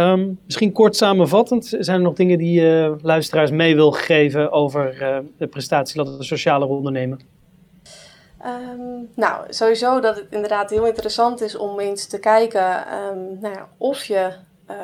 Um, 0.00 0.38
misschien 0.44 0.72
kort 0.72 0.96
samenvattend, 0.96 1.66
zijn 1.78 1.96
er 1.96 2.02
nog 2.02 2.14
dingen 2.14 2.38
die 2.38 2.60
je 2.60 2.96
uh, 2.96 3.04
luisteraars 3.04 3.50
mee 3.50 3.74
wil 3.74 3.90
geven 3.92 4.52
over 4.52 5.02
uh, 5.02 5.18
de 5.36 5.46
prestatie 5.46 6.04
dat 6.04 6.18
de 6.18 6.24
sociale 6.24 6.66
ondernemen? 6.66 7.20
Um, 8.46 9.08
nou, 9.14 9.44
sowieso 9.48 10.00
dat 10.00 10.16
het 10.16 10.26
inderdaad 10.30 10.70
heel 10.70 10.86
interessant 10.86 11.40
is 11.40 11.56
om 11.56 11.80
eens 11.80 12.06
te 12.06 12.18
kijken 12.18 12.94
um, 12.94 13.38
nou 13.40 13.54
ja, 13.54 13.68
of 13.76 14.04
je 14.04 14.32
uh, 14.70 14.76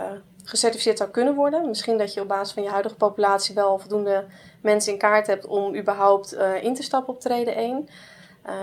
gecertificeerd 0.44 0.98
zou 0.98 1.10
kunnen 1.10 1.34
worden. 1.34 1.68
Misschien 1.68 1.98
dat 1.98 2.14
je 2.14 2.20
op 2.20 2.28
basis 2.28 2.54
van 2.54 2.62
je 2.62 2.68
huidige 2.68 2.96
populatie 2.96 3.54
wel 3.54 3.78
voldoende 3.78 4.24
mensen 4.60 4.92
in 4.92 4.98
kaart 4.98 5.26
hebt 5.26 5.46
om 5.46 5.76
überhaupt 5.76 6.36
in 6.62 6.74
te 6.74 6.82
stappen 6.82 7.14
op 7.14 7.20
trede 7.20 7.50
1. 7.50 7.88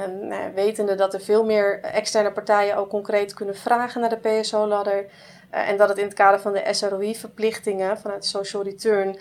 Um, 0.08 0.28
nou, 0.28 0.54
wetende 0.54 0.96
dat 0.96 1.14
er 1.14 1.22
veel 1.22 1.46
meer 1.46 1.80
externe 1.82 2.32
partijen 2.32 2.78
ook 2.78 2.90
concreet 2.90 3.34
kunnen 3.34 3.56
vragen 3.56 4.02
naar 4.02 4.10
de 4.10 4.40
PSO-ladder. 4.42 5.06
Uh, 5.54 5.70
en 5.70 5.78
dat 5.78 5.90
het 5.90 5.98
in 5.98 6.04
het 6.04 6.14
kader 6.14 6.40
van 6.40 6.54
de 6.54 6.68
SROI-verplichtingen 6.72 7.98
vanuit 7.98 8.26
Social 8.26 8.64
Return 8.64 9.20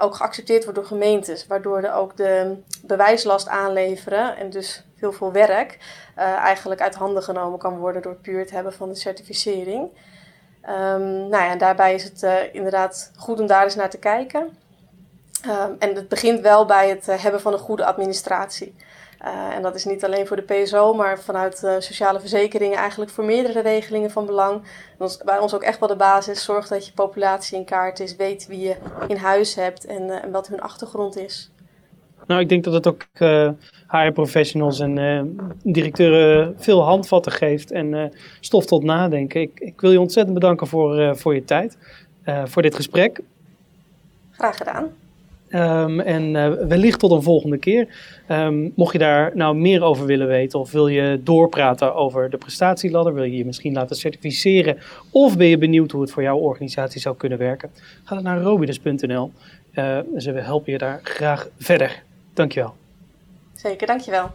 ook 0.00 0.14
geaccepteerd 0.14 0.62
wordt 0.64 0.78
door 0.78 0.88
gemeentes, 0.88 1.46
waardoor 1.46 1.82
er 1.82 1.94
ook 1.94 2.16
de 2.16 2.56
bewijslast 2.82 3.48
aanleveren 3.48 4.36
en 4.36 4.50
dus 4.50 4.84
heel 4.96 5.12
veel 5.12 5.32
werk 5.32 5.78
eigenlijk 6.16 6.80
uit 6.80 6.94
handen 6.94 7.22
genomen 7.22 7.58
kan 7.58 7.78
worden 7.78 8.02
door 8.02 8.14
puur 8.14 8.38
het 8.38 8.50
hebben 8.50 8.72
van 8.72 8.88
de 8.88 8.94
certificering. 8.94 9.88
Um, 10.68 11.28
nou 11.28 11.44
ja, 11.44 11.56
daarbij 11.56 11.94
is 11.94 12.04
het 12.04 12.50
inderdaad 12.52 13.12
goed 13.16 13.40
om 13.40 13.46
daar 13.46 13.64
eens 13.64 13.74
naar 13.74 13.90
te 13.90 13.98
kijken. 13.98 14.56
Um, 15.46 15.76
en 15.78 15.94
het 15.94 16.08
begint 16.08 16.40
wel 16.40 16.66
bij 16.66 16.88
het 16.88 17.06
hebben 17.06 17.40
van 17.40 17.52
een 17.52 17.58
goede 17.58 17.84
administratie. 17.84 18.74
Uh, 19.24 19.54
en 19.54 19.62
dat 19.62 19.74
is 19.74 19.84
niet 19.84 20.04
alleen 20.04 20.26
voor 20.26 20.36
de 20.36 20.62
PSO, 20.62 20.94
maar 20.94 21.20
vanuit 21.20 21.62
uh, 21.64 21.74
sociale 21.78 22.20
verzekeringen 22.20 22.78
eigenlijk 22.78 23.10
voor 23.10 23.24
meerdere 23.24 23.60
regelingen 23.60 24.10
van 24.10 24.26
belang. 24.26 24.62
Bij 25.24 25.38
ons 25.38 25.54
ook 25.54 25.62
echt 25.62 25.78
wel 25.78 25.88
de 25.88 25.96
basis. 25.96 26.44
Zorg 26.44 26.68
dat 26.68 26.86
je 26.86 26.92
populatie 26.92 27.58
in 27.58 27.64
kaart 27.64 28.00
is, 28.00 28.16
weet 28.16 28.46
wie 28.46 28.60
je 28.60 28.76
in 29.08 29.16
huis 29.16 29.54
hebt 29.54 29.84
en, 29.84 30.02
uh, 30.02 30.24
en 30.24 30.30
wat 30.30 30.48
hun 30.48 30.60
achtergrond 30.60 31.16
is. 31.16 31.50
Nou, 32.26 32.40
ik 32.40 32.48
denk 32.48 32.64
dat 32.64 32.72
het 32.72 32.86
ook 32.86 33.06
HR-professionals 33.86 34.80
en 34.80 35.36
directeuren 35.62 36.54
veel 36.58 36.82
handvatten 36.82 37.32
geeft 37.32 37.70
en 37.70 38.12
stof 38.40 38.66
tot 38.66 38.82
nadenken. 38.82 39.40
Ik, 39.40 39.60
ik, 39.60 39.80
wil 39.80 39.90
je 39.90 40.00
ontzettend 40.00 40.34
bedanken 40.34 40.66
voor, 40.66 41.16
voor 41.16 41.34
je 41.34 41.44
tijd, 41.44 41.78
voor 42.44 42.62
dit 42.62 42.74
gesprek. 42.74 43.20
Graag 44.30 44.56
gedaan. 44.56 45.01
Um, 45.54 46.00
en 46.00 46.34
uh, 46.34 46.52
wellicht 46.68 46.98
tot 46.98 47.10
een 47.10 47.22
volgende 47.22 47.58
keer. 47.58 47.88
Um, 48.28 48.72
mocht 48.76 48.92
je 48.92 48.98
daar 48.98 49.30
nou 49.34 49.56
meer 49.56 49.82
over 49.82 50.06
willen 50.06 50.26
weten 50.26 50.58
of 50.58 50.70
wil 50.70 50.88
je 50.88 51.20
doorpraten 51.22 51.94
over 51.94 52.30
de 52.30 52.36
prestatieladder, 52.36 53.14
wil 53.14 53.24
je 53.24 53.36
je 53.36 53.44
misschien 53.44 53.72
laten 53.72 53.96
certificeren 53.96 54.78
of 55.10 55.36
ben 55.36 55.46
je 55.46 55.58
benieuwd 55.58 55.90
hoe 55.90 56.00
het 56.00 56.10
voor 56.10 56.22
jouw 56.22 56.38
organisatie 56.38 57.00
zou 57.00 57.16
kunnen 57.16 57.38
werken, 57.38 57.70
ga 58.04 58.14
dan 58.14 58.24
naar 58.24 58.42
robidus.nl. 58.42 59.32
Uh, 59.74 59.98
ze 60.16 60.30
helpen 60.30 60.72
je 60.72 60.78
daar 60.78 61.00
graag 61.02 61.48
verder. 61.58 62.02
Dankjewel. 62.34 62.74
Zeker, 63.54 63.86
dankjewel. 63.86 64.30